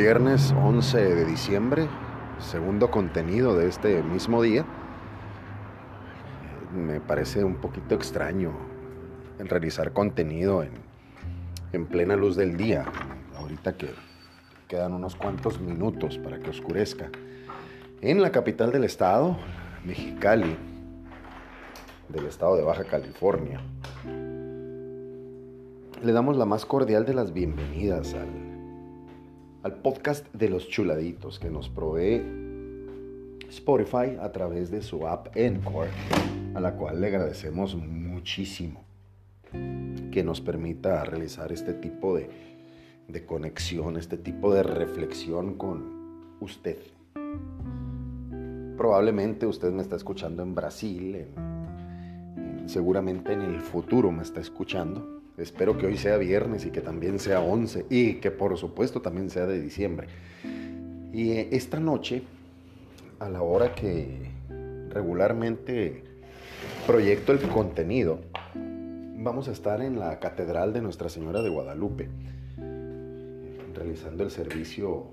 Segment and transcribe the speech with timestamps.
[0.00, 1.88] Viernes 11 de diciembre,
[2.38, 4.64] segundo contenido de este mismo día.
[6.72, 8.52] Me parece un poquito extraño
[9.40, 10.70] el realizar contenido en,
[11.72, 12.84] en plena luz del día,
[13.36, 13.88] ahorita que
[14.68, 17.10] quedan unos cuantos minutos para que oscurezca.
[18.00, 19.36] En la capital del estado,
[19.84, 20.56] Mexicali,
[22.08, 23.60] del estado de Baja California.
[26.04, 28.47] Le damos la más cordial de las bienvenidas al,
[29.68, 32.22] al podcast de los chuladitos que nos provee
[33.50, 35.90] Spotify a través de su app Encore,
[36.54, 38.82] a la cual le agradecemos muchísimo
[40.10, 42.30] que nos permita realizar este tipo de,
[43.08, 46.78] de conexión, este tipo de reflexión con usted.
[48.78, 55.17] Probablemente usted me está escuchando en Brasil, en, seguramente en el futuro me está escuchando.
[55.38, 59.30] Espero que hoy sea viernes y que también sea 11 y que por supuesto también
[59.30, 60.08] sea de diciembre.
[61.12, 62.22] Y eh, esta noche,
[63.20, 64.30] a la hora que
[64.90, 66.02] regularmente
[66.88, 68.18] proyecto el contenido,
[69.16, 72.08] vamos a estar en la Catedral de Nuestra Señora de Guadalupe,
[73.74, 75.06] realizando el servicio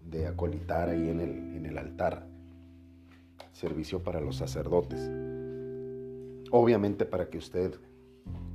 [0.00, 2.26] de acolitar ahí en el, en el altar
[3.52, 5.08] servicio para los sacerdotes.
[6.50, 7.74] Obviamente para que usted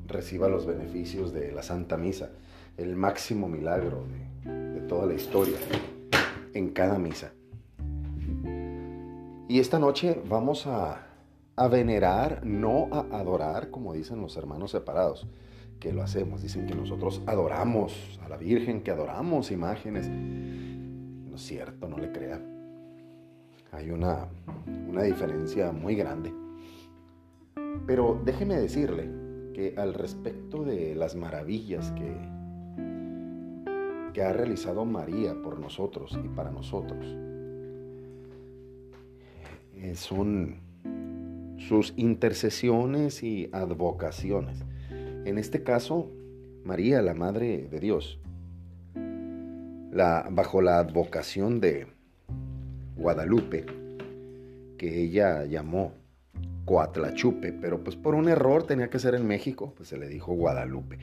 [0.07, 2.29] reciba los beneficios de la Santa Misa,
[2.77, 4.03] el máximo milagro
[4.43, 5.57] de, toda la historia
[6.53, 7.33] en cada misa.
[9.49, 11.07] Y esta noche vamos a,
[11.55, 15.27] a venerar, no a adorar, como dicen los hermanos separados,
[15.79, 16.41] que lo hacemos.
[16.41, 20.07] Dicen que nosotros adoramos a la Virgen, que adoramos imágenes.
[20.07, 22.41] No es cierto, no le crea
[23.71, 24.27] hay una,
[24.87, 26.33] una diferencia muy grande.
[27.85, 29.09] Pero déjeme decirle
[29.57, 32.15] que al respecto de las maravillas que,
[34.13, 37.03] que ha realizado María por nosotros y para nosotros,
[39.73, 40.57] eh, son
[41.57, 44.63] sus intercesiones y advocaciones.
[45.25, 46.11] En este caso,
[46.63, 48.19] María, la Madre de Dios,
[50.29, 51.87] bajo la advocación de,
[52.95, 53.65] Guadalupe,
[54.77, 55.93] que ella llamó
[56.67, 60.33] Coatlachupe, pero pues por un error tenía que ser en México, pues se le dijo
[60.33, 60.97] Guadalupe.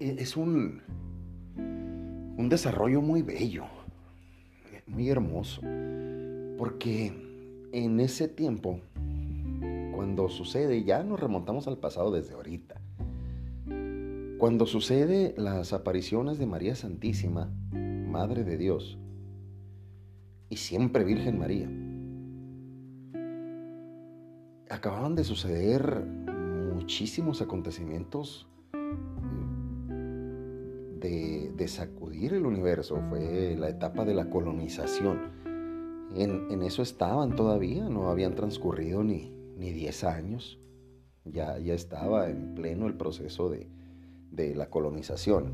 [0.00, 0.80] E, es un,
[2.38, 3.64] un desarrollo muy bello,
[4.86, 5.60] muy hermoso,
[6.56, 7.12] porque
[7.72, 8.80] en ese tiempo,
[9.94, 12.80] cuando sucede, ya nos remontamos al pasado desde ahorita,
[14.38, 18.98] cuando sucede las apariciones de María Santísima, Madre de Dios,
[20.48, 21.68] y siempre Virgen María.
[24.72, 28.48] Acababan de suceder muchísimos acontecimientos
[31.02, 32.98] eh, de, sacudir el universo.
[33.10, 35.20] Fue la etapa de la colonización.
[36.14, 40.58] En, eso estaban todavía, no habían transcurrido ni, ni 10 años.
[41.26, 43.68] Ya, ya estaba en pleno el proceso de,
[44.30, 45.52] de la colonización.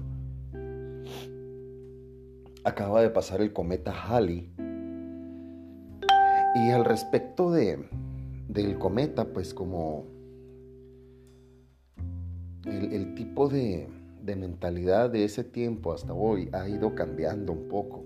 [2.63, 4.53] Acaba de pasar el cometa Halley
[6.55, 7.89] y al respecto de,
[8.49, 10.07] del cometa, pues como
[12.65, 13.89] el, tipo de,
[14.25, 18.05] mentalidad de ese tiempo hasta hoy ha ido cambiando un poco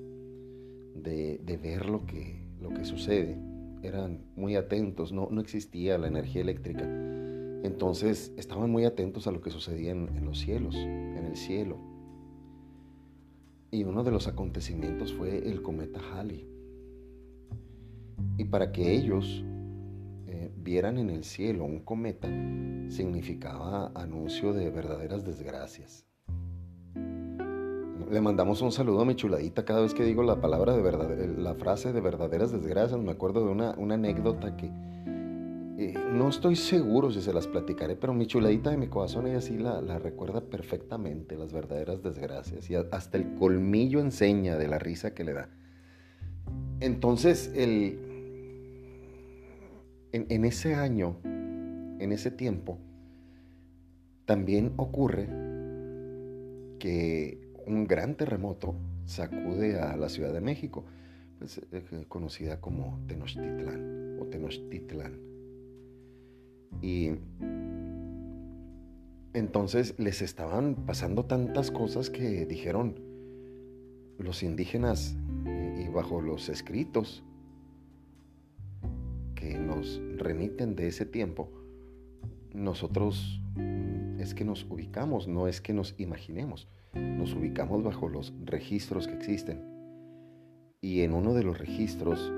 [0.94, 3.36] de, ver lo que, lo que sucede.
[3.82, 6.84] Eran muy atentos, no, no existía la energía eléctrica.
[7.64, 11.78] Entonces estaban muy atentos a lo que sucedía en, en, los cielos, en el cielo.
[13.70, 16.46] Y uno de los acontecimientos fue el cometa Halley
[18.38, 19.44] y para que ellos
[20.62, 22.28] vieran en el cielo un cometa
[22.88, 26.06] significaba anuncio de verdaderas desgracias.
[28.10, 31.10] Le mandamos un saludo a mi chuladita cada vez que digo la palabra de verdad,
[31.18, 33.00] eh, la frase de verdaderas desgracias.
[33.00, 34.66] Me acuerdo de una, anécdota que
[35.78, 39.40] eh, no estoy seguro si se las platicaré, pero mi chuladita de mi corazón ella
[39.40, 42.68] sí la, la recuerda perfectamente, las verdaderas desgracias.
[42.68, 45.48] Y hasta el colmillo enseña de la risa que le da.
[46.80, 48.11] Entonces, el,
[50.12, 52.78] en, ese año, en ese tiempo,
[54.24, 55.26] también ocurre
[56.78, 58.74] que un gran terremoto
[59.06, 60.84] sacude a la Ciudad de México,
[61.38, 65.18] pues, eh, conocida como Tenochtitlán o Tenochtitlán.
[66.80, 67.12] Y
[69.34, 73.00] entonces les estaban pasando tantas cosas que dijeron
[74.18, 75.16] los indígenas
[75.46, 77.24] eh, y bajo los escritos
[79.58, 81.50] nos remiten de ese tiempo,
[82.52, 86.68] nosotros mm, es que nos ubicamos, no es que nos imaginemos.
[86.94, 89.62] Nos ubicamos bajo los registros que existen.
[90.82, 92.32] Y en uno de los registros,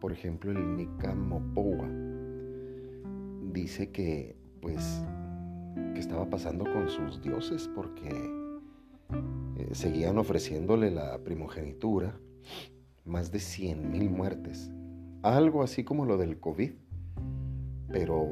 [0.00, 1.88] por ejemplo el Nikamopowa,
[3.52, 5.02] dice que pues
[5.94, 8.08] que estaba pasando con sus dioses porque
[9.56, 12.18] eh, seguían ofreciéndole la primogenitura,
[13.04, 14.70] más de 100 mil muertes,
[15.22, 16.72] algo así como lo del COVID,
[17.88, 18.28] pero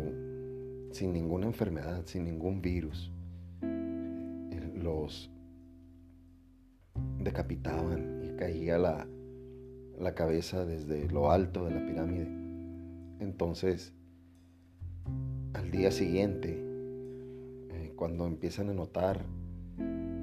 [0.93, 3.12] sin ninguna enfermedad, sin ningún virus.
[4.75, 5.31] Los
[7.19, 9.06] decapitaban y caía la,
[9.99, 12.29] la cabeza desde lo alto de la pirámide.
[13.20, 13.93] Entonces,
[15.55, 16.56] al día siguiente,
[17.70, 19.26] eh, cuando empiezan a notar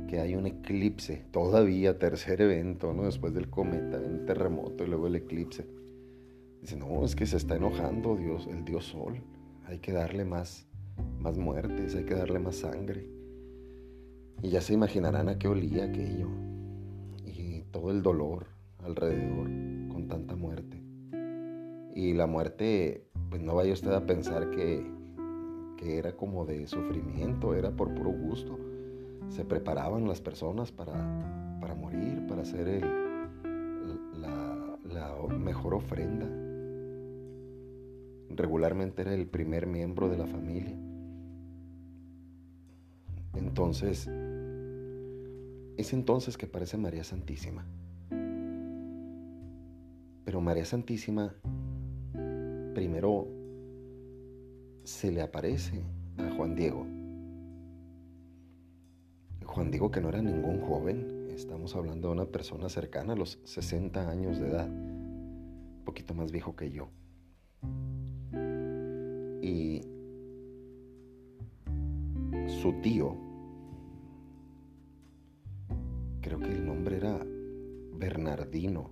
[0.07, 3.03] que hay un eclipse, todavía tercer evento, ¿no?
[3.03, 5.75] Después del cometa, un terremoto y luego el eclipse.
[6.62, 9.22] Dicen, no, es que se está enojando Dios, el Dios Sol.
[9.66, 10.68] Hay que darle más,
[11.19, 13.10] más muertes, hay que darle más sangre.
[14.42, 16.30] Y ya se imaginarán a qué olía aquello.
[17.25, 18.48] Y todo el dolor
[18.80, 19.48] alrededor
[19.90, 20.81] con tanta muerte.
[21.96, 24.86] Y la muerte, pues no vaya usted a pensar que,
[25.78, 28.57] que era como de sufrimiento, era por puro gusto
[29.30, 30.96] se preparaban las personas para,
[31.75, 32.81] morir, para hacer el,
[34.22, 36.25] la, la mejor ofrenda.
[38.35, 40.75] Regularmente era el primer miembro de la familia.
[43.33, 44.09] Entonces,
[45.77, 47.65] es entonces que aparece María Santísima.
[50.25, 51.33] Pero María Santísima
[52.73, 53.27] primero
[54.83, 55.81] se le aparece
[56.17, 56.85] a Juan Diego
[59.55, 63.39] Juan digo que no era ningún joven, estamos hablando de una persona cercana a los
[63.45, 66.89] 60 años de edad, un poquito más viejo que yo.
[69.45, 69.80] Y
[72.47, 73.15] su tío,
[76.21, 77.24] creo que el nombre era
[77.94, 78.89] Bernardino,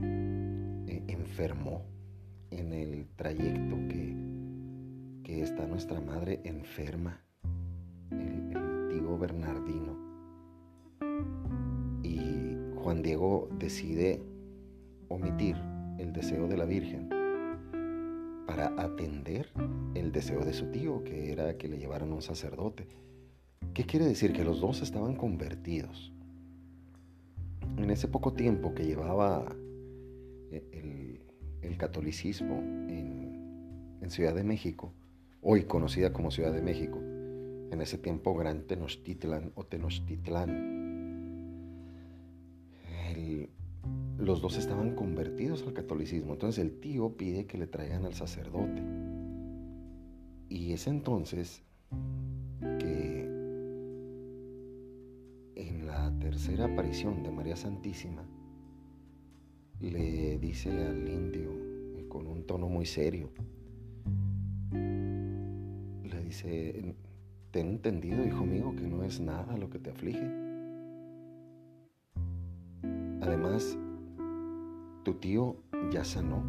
[0.00, 1.82] e enfermó
[2.52, 4.16] en el trayecto que,
[5.24, 7.20] que está nuestra madre enferma.
[9.22, 9.96] Bernardino.
[12.02, 14.20] Y Juan Diego decide
[15.08, 15.56] omitir
[15.98, 17.21] el deseo de la Virgen
[18.46, 19.48] para atender
[19.94, 22.86] el deseo de su tío, que era que le llevaran un sacerdote.
[23.74, 24.32] ¿Qué quiere decir?
[24.32, 26.12] Que los dos estaban convertidos.
[27.76, 29.44] En ese poco tiempo que llevaba
[30.50, 31.20] eh,
[31.62, 34.92] el, catolicismo en Ciudad de México,
[35.40, 36.98] hoy conocida como Ciudad de México,
[37.72, 40.71] en ese tiempo Gran Tenochtitlan o Tenochtitlán.
[44.22, 48.82] Los dos estaban convertidos al catolicismo, entonces el tío pide que le traigan al sacerdote.
[50.48, 51.62] Y es entonces
[52.78, 53.24] que
[55.56, 58.24] en la tercera aparición de María Santísima
[59.80, 61.50] le dice al indio
[62.08, 63.30] con un tono muy serio,
[64.70, 66.94] le dice,
[67.50, 70.26] Ten entendido, hijo mío, que no es nada lo que te aflige.
[73.20, 73.76] Además,
[75.02, 75.56] tu tío
[75.90, 76.42] ya sanó.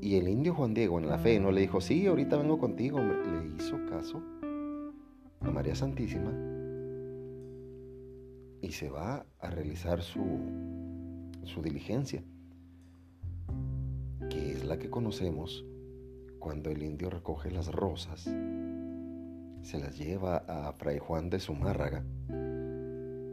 [0.00, 3.00] Y el indio Juan Diego en la fe no le dijo, sí, ahorita vengo contigo,
[3.00, 4.22] Le hizo caso
[5.40, 6.32] a María Santísima
[8.62, 10.22] y se va a realizar su,
[11.44, 12.22] su diligencia,
[14.30, 15.64] que es la que conocemos
[16.38, 18.22] cuando el indio recoge las rosas,
[19.62, 22.04] se las lleva a Fray Juan de Zumárraga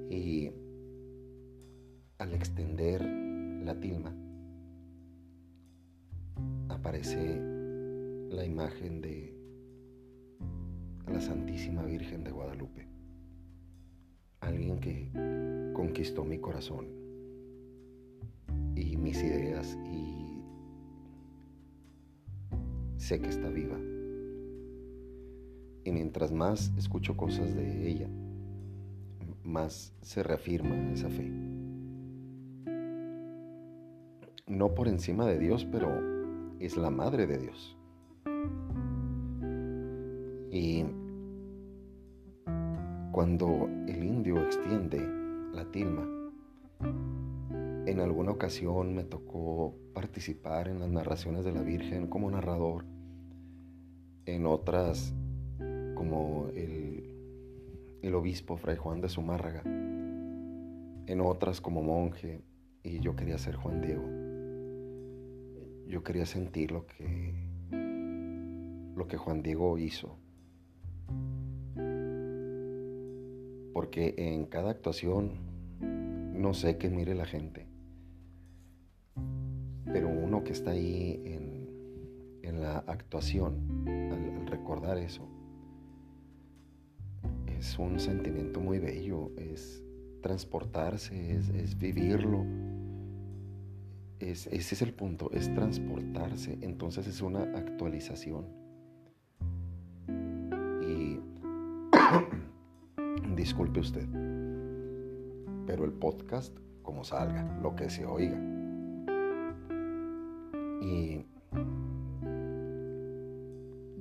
[0.10, 0.52] y
[2.24, 3.02] al extender
[3.66, 4.16] la tilma
[6.70, 7.38] aparece
[8.30, 9.38] la imagen de
[11.12, 12.88] la Santísima Virgen de Guadalupe,
[14.40, 15.12] alguien que
[15.74, 16.88] conquistó mi corazón
[18.78, 20.42] y mis ideas y
[22.96, 23.78] sé que está viva.
[25.84, 28.08] Y mientras más escucho cosas de ella,
[29.44, 31.43] más se reafirma esa fe.
[34.48, 35.90] No por encima de Dios, pero
[36.60, 37.78] es la madre de Dios.
[40.52, 40.86] Y
[43.12, 45.00] cuando el indio extiende
[45.54, 46.08] la tilma,
[47.86, 52.86] en alguna ocasión me tocó participar en las narraciones de la Virgen como narrador
[54.26, 55.14] en otras
[55.96, 57.16] como el,
[58.02, 62.42] el obispo Fray Juan de Zumárraga, en otras como monje,
[62.84, 64.23] y yo quería ser Juan Diego.
[65.88, 67.34] Yo quería sentir lo que,
[68.96, 70.18] lo que Juan Diego hizo.
[73.74, 75.54] Porque en cada actuación
[76.34, 77.68] no sé qué mire la gente.
[79.86, 81.54] Pero uno que está ahí en,
[82.60, 85.28] la actuación, al, recordar eso,
[87.48, 89.84] es un sentimiento muy bello, es
[90.22, 92.46] transportarse, es, vivirlo.
[94.32, 96.58] Ese es el punto, es transportarse.
[96.62, 98.46] Entonces es una actualización.
[100.82, 101.20] Y
[103.36, 104.08] disculpe usted,
[105.66, 108.38] pero el podcast como salga, lo que se oiga.
[110.82, 111.26] Y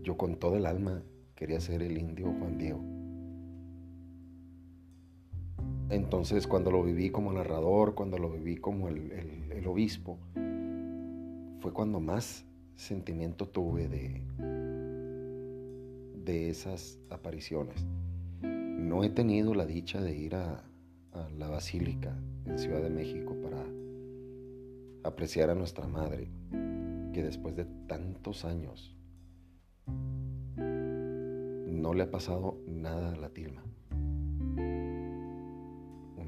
[0.03, 1.03] yo con todo el alma
[1.35, 2.92] quería ser el indio Juan Diego.
[5.93, 10.19] Entonces cuando lo viví como narrador, cuando lo viví como el, obispo,
[11.61, 12.47] fue cuando más
[12.77, 14.23] sentimiento tuve de,
[16.49, 17.85] esas apariciones.
[18.43, 20.65] No he tenido la dicha de ir a,
[21.13, 23.63] a la Basílica en Ciudad de México para
[25.05, 26.29] apreciar a nuestra Madre,
[27.13, 28.97] que después de tantos años
[30.57, 33.63] no le ha pasado nada a la tilma.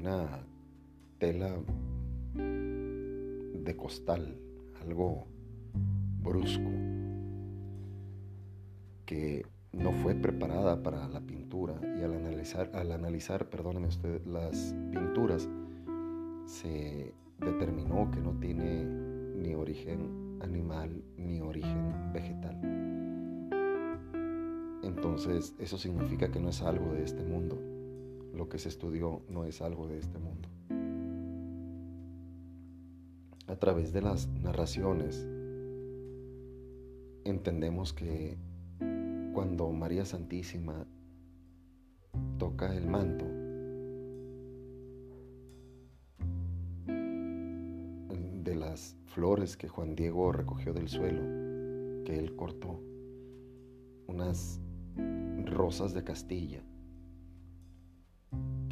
[0.05, 0.45] Una
[1.17, 1.49] tela
[2.35, 4.37] de costal,
[4.79, 5.25] algo
[6.21, 6.69] brusco,
[9.07, 13.49] que no fue preparada para la pintura y al analizar, al analizar
[13.87, 15.49] usted, las pinturas
[16.45, 22.61] se determinó que no tiene ni origen animal ni origen vegetal.
[24.83, 27.74] Entonces eso significa que no es algo de este mundo.
[28.35, 30.49] Lo que se estudió no es algo de este mundo.
[33.47, 35.25] A través de las narraciones
[37.23, 38.37] entendemos que
[39.33, 40.85] cuando María Santísima
[42.37, 43.25] toca el manto,
[48.45, 51.21] de las flores que Juan Diego recogió del suelo,
[52.05, 52.79] que él cortó,
[54.07, 54.61] unas
[55.45, 56.63] rosas de Castilla,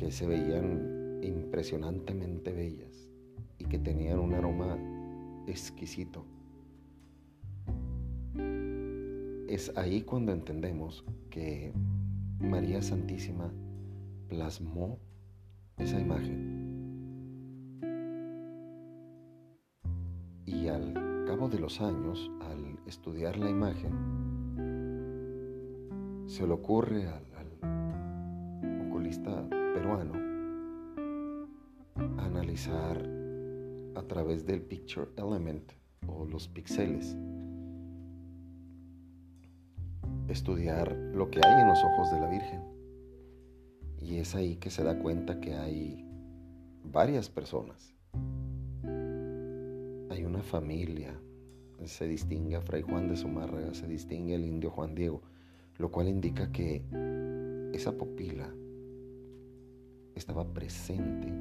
[0.03, 3.09] que se veían impresionantemente bellas
[3.57, 4.77] y que tenían un aroma
[5.47, 6.25] exquisito
[9.47, 11.71] es ahí cuando entendemos que
[12.39, 13.53] María Santísima
[14.27, 14.99] plasmó
[15.77, 17.79] esa imagen.
[20.45, 20.93] Y al
[21.27, 23.93] cabo de los años, al estudiar la imagen,
[26.25, 27.23] se le ocurre al,
[28.87, 30.13] oculista peruano
[32.17, 32.97] analizar
[33.95, 35.71] a través del picture element
[36.07, 37.15] o los píxeles
[40.27, 42.61] estudiar lo que hay en los ojos de la Virgen.
[43.99, 46.05] Y es ahí que se da cuenta que hay
[46.83, 47.93] varias personas.
[50.09, 51.19] Hay una familia.
[51.85, 55.21] Se distingue a Fray Juan de Zumárraga, se distingue el indio Juan Diego,
[55.77, 56.81] lo cual indica que
[57.73, 58.49] esa pupila
[60.15, 61.33] estaba presente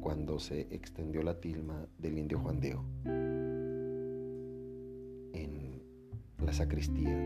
[0.00, 2.84] cuando se extendió la tilma del indio Juan Diego.
[5.32, 5.82] En
[6.44, 7.16] la sacristía.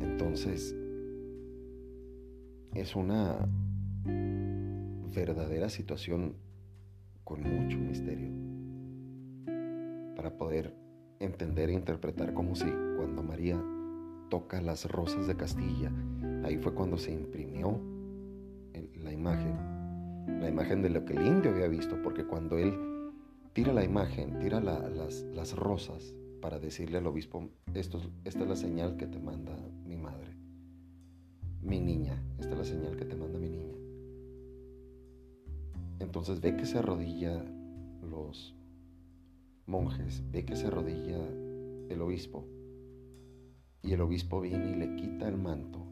[0.00, 0.74] Entonces,
[2.74, 3.48] es una
[5.14, 6.36] verdadera situación
[7.24, 8.30] con mucho misterio
[10.14, 10.74] para poder
[11.20, 13.62] entender e interpretar como si cuando María
[14.28, 15.90] toca las rosas de Castilla,
[16.44, 17.80] ahí fue cuando se imprimió
[19.02, 22.74] la imagen, la imagen de lo que el indio había visto, porque cuando él
[23.52, 28.96] tira la imagen, tira las, rosas para decirle al obispo, esto, esta es la señal
[28.96, 30.36] que te manda mi madre
[31.66, 33.74] mi niña, esta es la señal que te manda mi niña.
[35.98, 37.44] Entonces ve que se arrodilla
[38.02, 38.54] los
[39.66, 41.18] monjes, ve que se arrodilla
[41.88, 42.46] el obispo.
[43.82, 45.85] Y el obispo viene y le quita el manto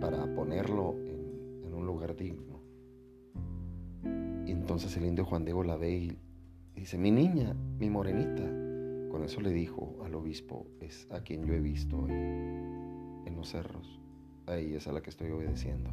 [0.00, 2.60] para ponerlo en, un lugar digno.
[4.46, 6.18] Y entonces el indio Juan Diego la ve y
[6.74, 8.42] dice, mi niña, mi morenita.
[9.10, 14.00] Con eso le dijo al obispo, es a quien yo he visto en los cerros.
[14.46, 15.90] Ahí es a la que estoy obedeciendo.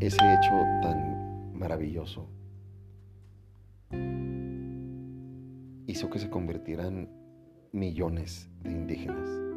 [0.00, 0.50] Ese hecho
[0.82, 2.28] tan maravilloso
[5.86, 7.08] hizo que se convirtieran
[7.72, 9.51] millones de indígenas.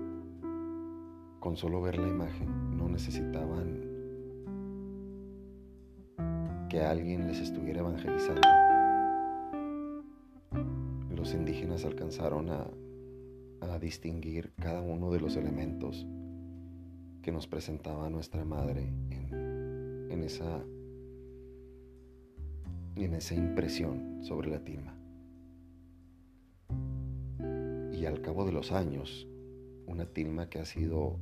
[1.46, 3.80] Con solo ver la imagen no necesitaban
[6.70, 8.42] que alguien les estuviera evangelizando
[11.16, 12.68] los indígenas alcanzaron a,
[13.80, 16.08] distinguir cada uno de los elementos
[17.22, 20.64] que nos presentaba nuestra madre en, esa,
[22.96, 24.98] en esa impresión sobre la tilma.
[27.92, 29.28] Y al cabo de los años,
[29.88, 31.20] una tilma que ha sido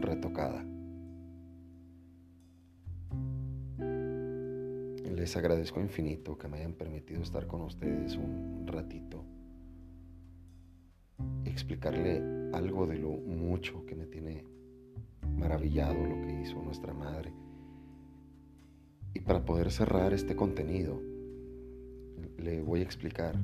[0.00, 0.64] retocada.
[5.14, 9.24] Les agradezco infinito que me hayan permitido estar con ustedes un ratito
[11.44, 14.44] y explicarle algo de lo mucho que me tiene
[15.36, 17.32] maravillado lo que hizo nuestra madre.
[19.14, 21.00] Y para poder cerrar este contenido,
[22.38, 23.34] le voy a explicar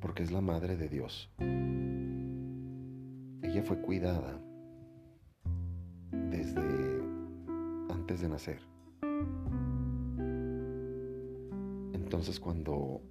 [0.00, 1.30] porque es la madre de Dios.
[3.62, 4.40] Fue cuidada
[6.12, 6.62] desde
[7.90, 8.60] antes de nacer.
[11.92, 13.02] Entonces cuando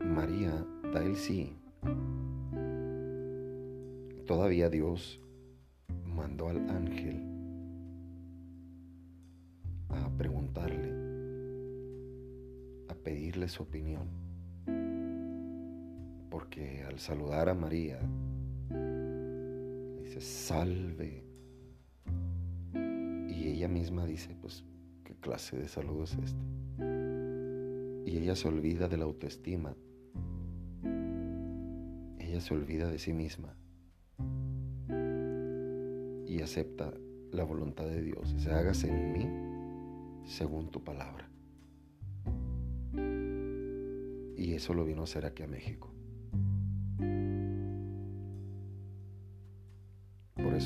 [0.00, 1.56] María da el sí,
[4.26, 5.20] todavía Dios
[6.04, 7.22] mandó al ángel
[9.90, 10.90] a preguntarle,
[12.88, 14.23] a pedirle su opinión,
[16.94, 17.98] al saludar a María,
[20.02, 21.24] dice, salve,
[23.28, 24.64] y ella misma dice, pues
[25.04, 26.42] ¿Qué clase de saludo es este?
[28.10, 29.76] Y ella se olvida de la autoestima.
[32.18, 33.54] Ella se olvida de sí misma.
[36.26, 36.92] Y acepta
[37.32, 38.34] la voluntad de Dios.
[38.38, 41.28] Se hágase en mí según tu palabra.
[44.36, 45.93] Y eso lo vino a hacer aquí a México.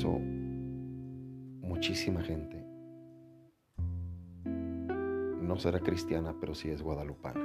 [0.07, 2.69] Muchísima gente
[5.49, 7.41] no será cristiana, pero sí es guadalupana.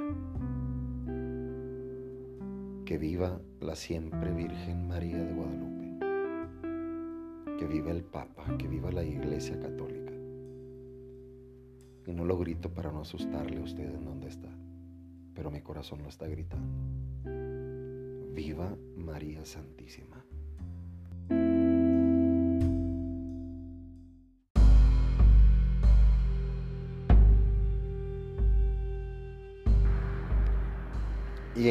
[2.85, 5.97] Que viva la siempre Virgen María de Guadalupe.
[7.57, 10.13] Que viva el Papa, que viva la Iglesia Católica.
[12.05, 14.55] Y no lo grito para no asustarle a usted en donde está,
[15.33, 16.77] pero mi corazón lo está gritando.
[18.35, 19.74] Viva María Santísima.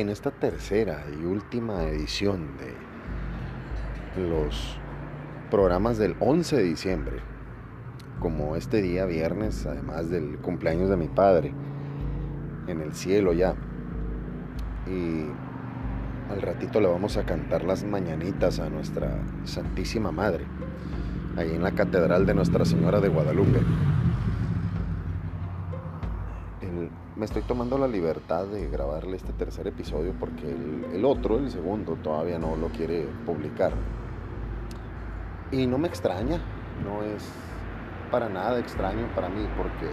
[0.00, 2.48] En esta tercera y última edición
[4.16, 4.76] de los
[5.52, 7.16] programas del 11 de diciembre,
[8.18, 11.54] como este día viernes, además del cumpleaños de mi padre,
[12.66, 13.54] en el cielo ya,
[14.88, 15.26] y
[16.28, 20.44] al ratito le vamos a cantar las mañanitas a nuestra Santísima Madre,
[21.36, 23.60] ahí en la Catedral de Nuestra Señora de Guadalupe.
[27.24, 30.54] Estoy tomando la libertad de grabarle este tercer episodio porque
[30.92, 33.72] el, otro, el segundo, todavía no lo quiere publicar.
[35.50, 36.38] Y no me extraña,
[36.84, 37.24] no es
[38.10, 39.90] para nada extraño para mí porque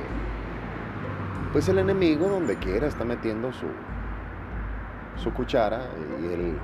[1.51, 3.67] pues el enemigo donde quiera está metiendo su,
[5.21, 5.87] su cuchara
[6.21, 6.57] y él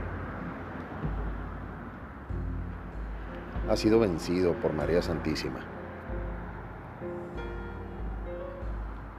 [3.69, 5.59] ha sido vencido por María Santísima.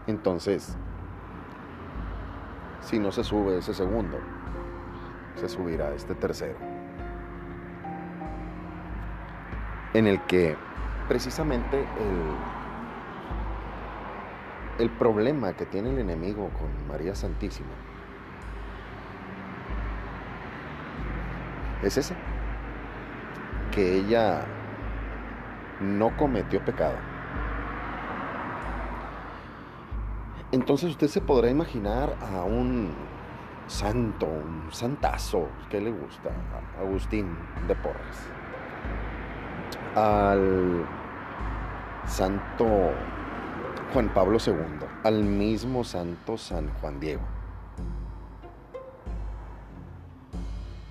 [0.06, 0.76] Entonces,
[2.80, 4.18] si no se sube ese segundo,
[5.36, 6.56] se subirá este tercero.
[9.94, 10.56] En el que
[11.08, 11.80] precisamente
[14.78, 17.68] el, el problema que tiene el enemigo con María Santísima
[21.82, 22.14] es ese,
[23.72, 24.44] que ella
[25.80, 26.96] no cometió pecado
[30.50, 32.90] Entonces usted se podrá imaginar a un
[33.66, 36.30] santo, un santazo, ¿qué le gusta?
[36.80, 38.16] Agustín de Porres.
[39.94, 40.86] Al
[42.06, 42.66] santo
[43.92, 47.22] Juan Pablo II, al mismo santo San Juan Diego,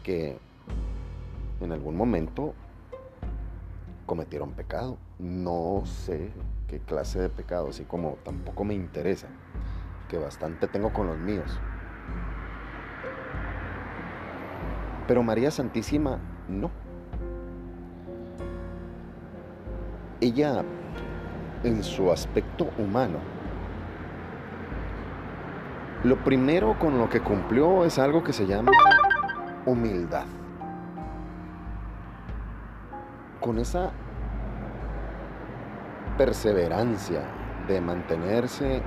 [0.03, 0.37] que
[1.61, 2.53] en algún momento
[4.07, 4.97] cometieron pecado.
[5.19, 6.31] No sé
[6.67, 9.27] qué clase de pecado, así como tampoco me interesa,
[10.09, 11.59] que bastante tengo con los míos.
[15.07, 16.71] Pero María Santísima no.
[20.19, 20.63] Ella,
[21.63, 23.19] en su aspecto humano,
[26.03, 28.71] lo primero con lo que cumplió es algo que se llama
[29.65, 30.25] humildad.
[33.39, 33.91] Con esa
[36.17, 37.21] perseverancia
[37.67, 38.81] de mantenerse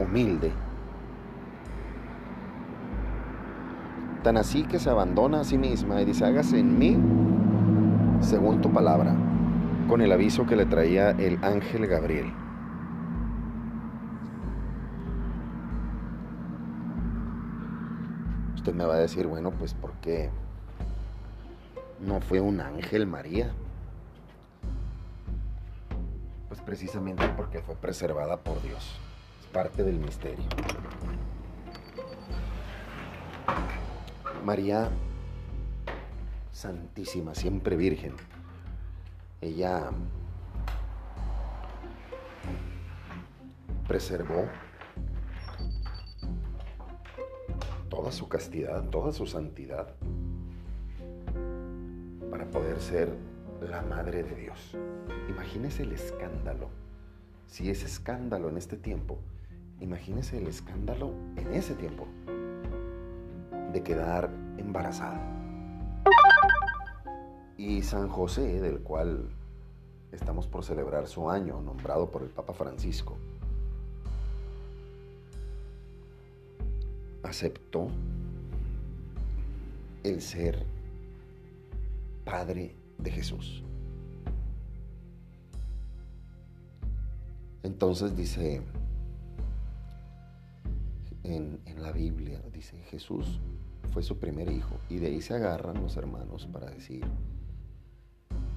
[0.00, 0.52] humilde,
[4.24, 6.96] Tan así que se abandona a sí misma y dice, hágase en mí
[8.22, 9.14] según tu palabra,
[9.86, 12.32] con el aviso que le traía el ángel Gabriel.
[18.54, 20.30] Usted me va a decir, bueno, pues ¿por qué
[22.00, 23.52] no fue un ángel María?
[26.64, 28.98] Precisamente porque fue preservada por Dios.
[29.40, 30.44] Es parte del misterio.
[34.44, 34.90] María
[36.50, 38.14] Santísima, siempre Virgen.
[39.40, 39.90] Ella
[43.86, 44.48] preservó
[47.88, 49.94] toda su castidad, toda su santidad,
[52.30, 53.14] para poder ser
[53.68, 54.76] la madre de Dios.
[55.28, 56.68] Imagínese el escándalo.
[57.46, 59.18] Si es escándalo en este tiempo,
[59.80, 62.06] imagínese el escándalo en ese tiempo
[63.72, 65.20] de quedar embarazada.
[67.56, 69.28] Y San José, del cual
[70.12, 73.16] estamos por celebrar su año, nombrado por el Papa Francisco,
[77.22, 77.88] aceptó
[80.02, 80.62] el ser
[82.24, 83.62] padre de Jesús.
[87.62, 88.62] Entonces dice
[91.22, 93.40] en, la Biblia, dice Jesús
[93.92, 97.04] fue su primer hijo y de ahí se agarran los hermanos para decir,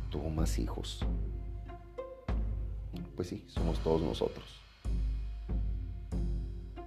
[0.09, 1.05] tuvo más hijos.
[3.15, 4.61] Pues sí, somos todos nosotros.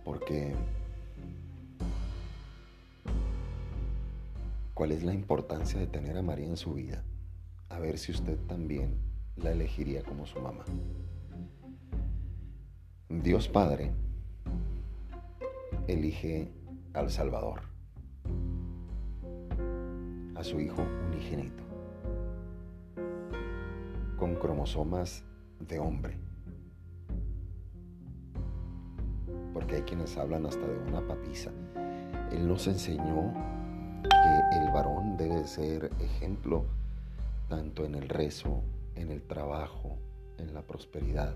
[0.05, 0.55] Porque
[4.75, 7.03] ¿cuál es la importancia de tener a María en su vida?
[7.71, 8.99] A ver si usted también
[9.37, 10.65] la elegiría como su mamá.
[13.09, 13.93] Dios Padre
[15.87, 16.53] elige
[16.93, 17.63] al Salvador,
[20.35, 21.65] a su Hijo unigénito
[24.21, 25.25] con cromosomas
[25.61, 26.19] de hombre.
[29.55, 31.51] Porque hay quienes hablan hasta de una papisa.
[32.31, 33.33] Él nos enseñó
[34.03, 36.67] que el varón debe ser ejemplo
[37.51, 38.63] tanto en el rezo,
[38.95, 39.99] en el trabajo,
[40.39, 41.35] en la prosperidad,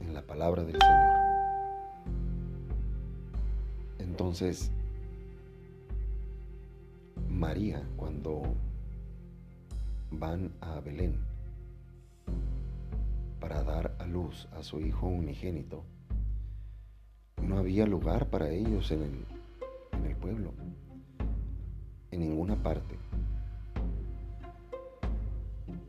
[0.00, 1.18] en la palabra del Señor.
[3.98, 4.70] Entonces,
[7.28, 8.42] María, cuando
[10.10, 11.14] van a Belén
[13.40, 15.84] para dar a luz a su hijo unigénito,
[17.42, 19.24] no había lugar para ellos en el,
[19.98, 20.54] en el pueblo,
[22.10, 22.96] en ninguna parte.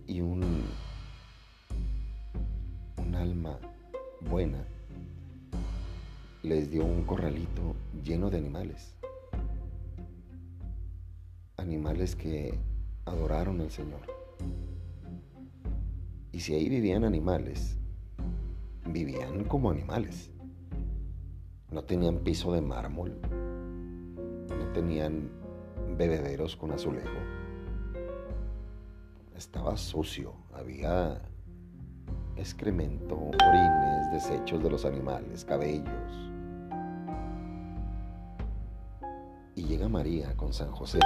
[0.08, 0.44] Y un,
[2.98, 3.60] un alma
[4.22, 4.64] buena
[6.44, 8.96] les dio un corralito lleno de animales.
[11.58, 12.60] Animales que
[13.06, 14.02] adoraron al Señor.
[16.32, 17.78] Y si ahí vivían animales,
[18.86, 20.30] vivían como animales.
[21.72, 23.18] No tenían piso de mármol,
[24.50, 25.30] no tenían
[25.98, 27.18] bebederos con azulejo.
[29.36, 31.22] Estaba sucio, había
[32.38, 36.32] excremento, orines, desechos de los animales, cabellos.
[39.56, 41.00] Y llega María con San José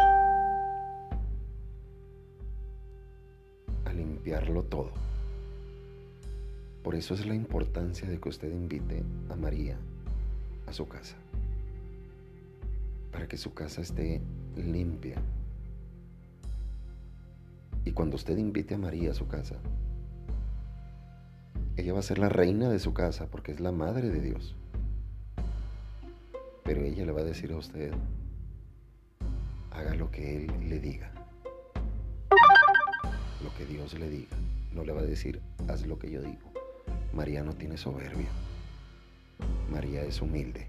[4.00, 4.92] limpiarlo todo.
[6.84, 9.78] Por eso es la importancia de que usted invite a María
[10.68, 11.15] a su casa.
[13.12, 14.22] Para que su casa esté
[14.56, 15.22] limpia.
[17.86, 19.56] Y cuando usted invite a María a su casa,
[21.76, 24.56] ella va a ser la reina de su casa porque es la madre de Dios.
[26.63, 27.94] Pero ella le va a decir a usted,
[29.72, 31.12] haga lo que Él le diga
[33.44, 34.38] lo que Dios le diga.
[34.74, 36.52] No le va a decir, haz lo que yo digo.
[37.13, 38.30] María no tiene soberbia.
[39.72, 40.68] María es humilde.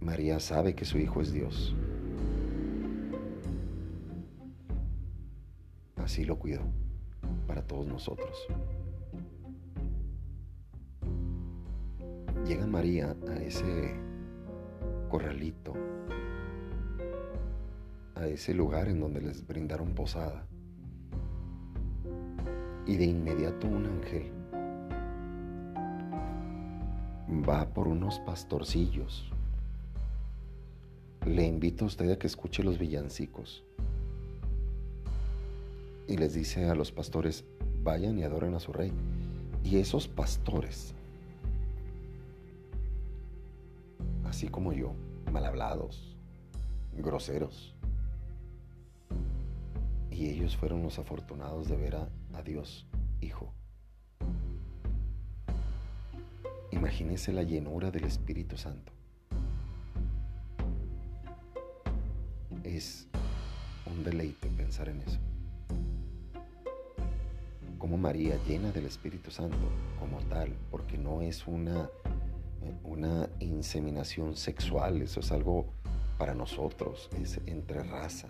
[0.00, 1.74] María sabe que su hijo es Dios.
[6.02, 6.62] Así lo cuidó
[7.46, 8.46] para todos nosotros.
[12.46, 13.94] Llega María a ese
[15.08, 15.74] corralito
[18.22, 20.46] a ese lugar en donde les brindaron posada.
[22.86, 24.30] Y de inmediato un ángel
[27.48, 29.30] va por unos pastorcillos.
[31.26, 33.64] Le invito a usted a que escuche los villancicos.
[36.12, 37.46] Y les dice a los pastores,
[37.82, 38.92] vayan y adoren a su rey.
[39.64, 40.94] Y esos pastores
[44.32, 44.92] así como yo,
[45.30, 46.16] mal hablados,
[46.98, 47.74] groseros.
[50.10, 52.86] Y ellos fueron los afortunados de ver a, a Dios,
[53.22, 53.54] Hijo.
[56.72, 58.92] Imagínese la llenura del Espíritu Santo.
[62.64, 63.06] Es
[63.86, 65.21] un deleite pensar en eso.
[67.96, 69.56] María llena del Espíritu Santo
[69.98, 71.90] como tal, porque no es una,
[72.84, 75.66] una inseminación sexual, eso es algo
[76.18, 78.28] para nosotros, es entre raza.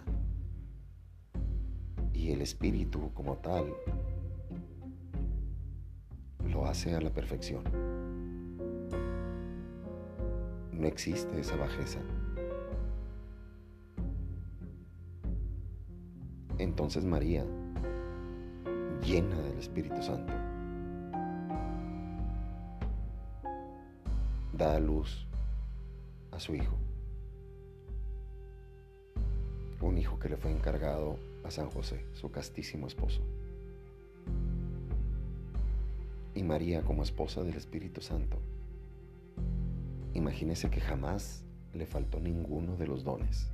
[2.13, 3.73] Y el Espíritu como tal
[6.49, 7.65] lo hace a la perfección.
[10.73, 12.01] No existe esa bajeza.
[16.59, 17.45] Entonces María,
[19.03, 20.33] llena del Espíritu Santo,
[24.53, 25.27] da luz
[26.31, 26.77] a su hijo.
[29.81, 33.21] Un hijo que le fue encargado a San José, su castísimo esposo.
[36.35, 38.39] Y María como esposa del Espíritu Santo.
[40.15, 43.52] Imagínese que jamás le faltó ninguno de los dones.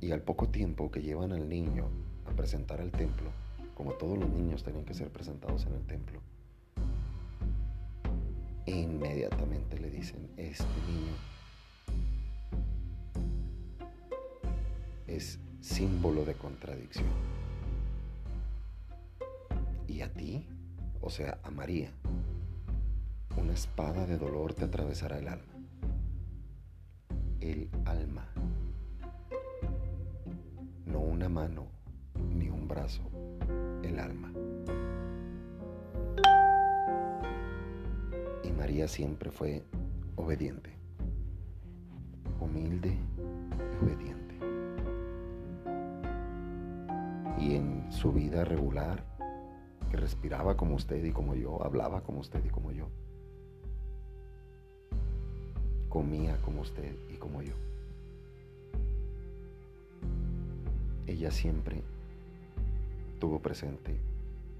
[0.00, 1.88] Y al poco tiempo que llevan al niño
[2.26, 3.30] a presentar al templo,
[3.74, 6.20] como todos los niños tenían que ser presentados en el templo,
[8.66, 11.12] inmediatamente le dicen, este niño
[15.06, 17.08] es símbolo de contradicción.
[19.86, 20.46] Y a ti,
[21.00, 21.90] o sea, a María,
[23.36, 25.52] una espada de dolor te atravesará el alma.
[27.40, 28.29] El alma
[31.30, 31.68] mano
[32.34, 33.02] ni un brazo,
[33.82, 34.32] el alma.
[38.42, 39.64] Y María siempre fue
[40.16, 40.70] obediente,
[42.40, 42.98] humilde
[43.70, 44.34] y obediente.
[47.38, 49.04] Y en su vida regular,
[49.88, 52.88] que respiraba como usted y como yo, hablaba como usted y como yo,
[55.88, 57.69] comía como usted y como yo.
[61.10, 61.82] Ella siempre
[63.18, 63.96] tuvo presente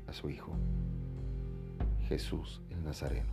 [0.08, 0.50] a su Hijo,
[2.08, 3.32] Jesús el Nazareno,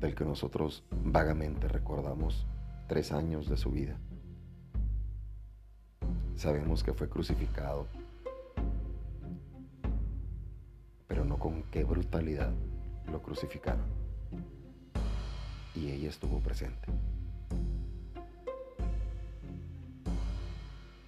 [0.00, 2.46] del que nosotros vagamente recordamos
[2.88, 3.96] tres años de su vida.
[6.34, 7.86] Sabemos que fue crucificado,
[11.06, 12.52] pero no con qué brutalidad
[13.10, 13.86] lo crucificaron.
[15.76, 16.88] Y ella estuvo presente.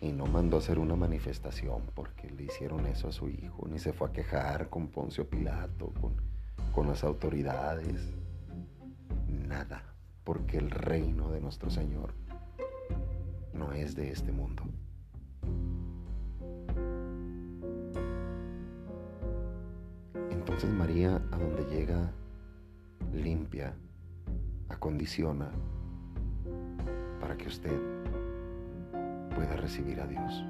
[0.01, 3.93] Y no mandó hacer una manifestación porque le hicieron eso a su hijo, ni se
[3.93, 6.15] fue a quejar con Poncio Pilato, con,
[6.73, 8.15] con las autoridades,
[9.29, 9.83] nada,
[10.25, 12.15] porque el reino de nuestro Señor
[13.53, 14.63] no es de este mundo.
[20.31, 22.11] Entonces María, a donde llega,
[23.13, 23.75] limpia,
[24.69, 25.51] acondiciona
[27.21, 28.00] para que usted
[29.41, 30.45] pueda recibir a Dios.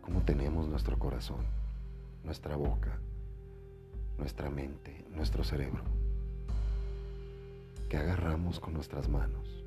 [0.00, 1.44] ¿Cómo tenemos nuestro corazón,
[2.24, 2.98] nuestra boca,
[4.18, 5.84] nuestra mente, nuestro cerebro?
[7.88, 9.64] ¿Qué agarramos con nuestras manos?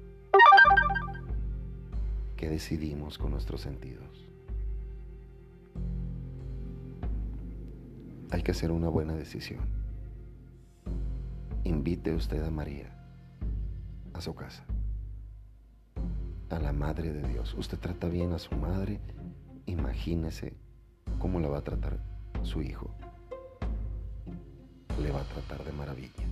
[2.36, 4.28] ¿Qué decidimos con nuestros sentidos?
[8.32, 9.64] Hay que hacer una buena decisión.
[11.64, 12.92] Invite usted a María
[14.14, 14.66] a su casa
[16.50, 17.54] a la madre de Dios.
[17.56, 19.00] Usted trata bien a su madre,
[19.66, 20.54] imagínese
[21.20, 22.00] cómo la va a tratar
[22.44, 22.92] su hijo.
[25.02, 26.24] Le va a tratar de maravilla.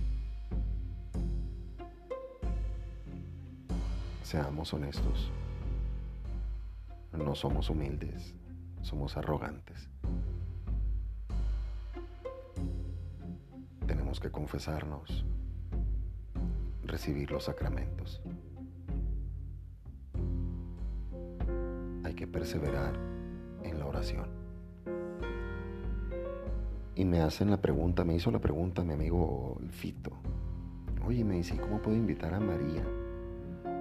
[4.22, 5.30] Seamos honestos.
[7.12, 8.34] No somos humildes,
[8.82, 9.88] somos arrogantes.
[13.86, 15.24] Tenemos que confesarnos,
[16.84, 18.20] recibir los sacramentos.
[22.26, 22.94] Perseverar
[23.62, 24.26] en la oración.
[26.96, 30.12] Y me hacen la pregunta, me hizo la pregunta mi amigo Fito.
[31.06, 32.84] Oye, me dice, ¿cómo puedo invitar a María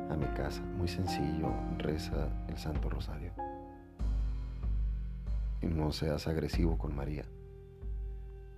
[0.10, 0.62] a mi casa?
[0.78, 3.32] Muy sencillo, reza el Santo Rosario.
[5.62, 7.24] Y no seas agresivo con María.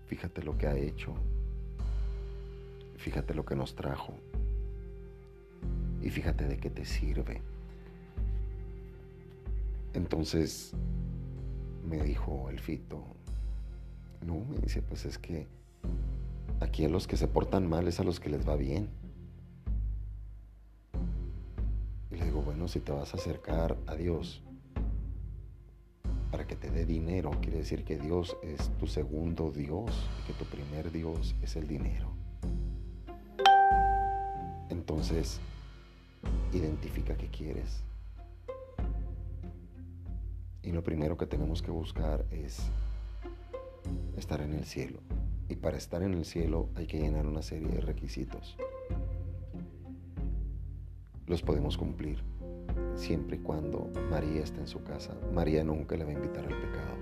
[0.07, 1.13] Fíjate lo que ha hecho.
[2.97, 4.13] Fíjate lo que nos trajo.
[6.01, 7.41] Y fíjate de qué te sirve.
[9.95, 10.73] Entonces
[11.83, 13.03] me dijo el fito,
[14.25, 15.47] no, me dice, pues es que
[16.61, 18.89] Aquí a los que se portan mal es a los que les va bien.
[22.11, 24.41] Y le digo, bueno, si te vas a acercar a Dios
[26.31, 29.91] para que te dé dinero, quiere decir que Dios es tu segundo Dios
[30.27, 32.09] que tu primer Dios es el dinero.
[34.69, 35.39] Entonces,
[36.53, 37.84] identifica qué quieres.
[40.75, 42.69] Lo primero que tenemos que buscar es
[44.17, 44.99] estar en el cielo.
[45.47, 48.57] Y para estar en el cielo hay que llenar una serie de requisitos.
[51.27, 52.21] Los podemos cumplir
[52.93, 55.13] siempre y cuando María esté en su casa.
[55.33, 56.95] María nunca le va a invitar al pecado.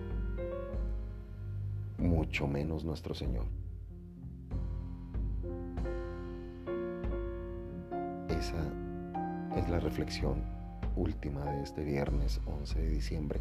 [1.98, 3.46] Mucho menos nuestro Señor.
[8.30, 8.72] Esa
[9.58, 10.44] es la reflexión
[10.96, 13.40] última de este viernes 11 de diciembre.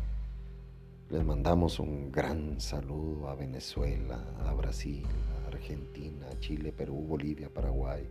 [1.13, 5.05] Les mandamos un gran saludo a Venezuela, a Brasil,
[5.45, 8.09] a Argentina, Chile, Perú, Bolivia, Paraguay,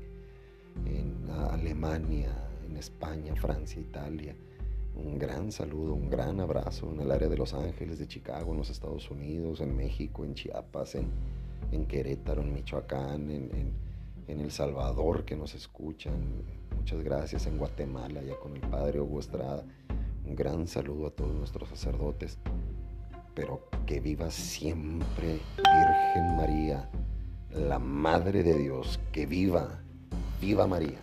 [0.86, 2.32] en Alemania,
[2.64, 4.36] en España, Francia, Italia.
[4.94, 8.60] Un gran saludo, un gran abrazo en el área de Los Ángeles, de Chicago, en
[8.60, 11.08] los Estados Unidos, en México, en Chiapas, en,
[11.72, 13.74] en Querétaro, en Michoacán, en,
[14.28, 16.44] en, El Salvador que nos escuchan.
[16.78, 19.66] Muchas gracias en Guatemala, ya con el Padre Hugo Estrada.
[20.24, 22.38] Un gran saludo a todos nuestros sacerdotes
[23.34, 26.90] pero que viva siempre Virgen María,
[27.52, 29.82] la Madre de Dios, que viva,
[30.40, 31.00] viva María.